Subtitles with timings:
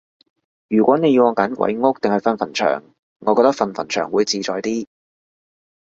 [0.67, 2.83] 如果你要我揀鬼屋定係瞓墳場，
[3.19, 4.87] 我覺得瞓墳場會自在啲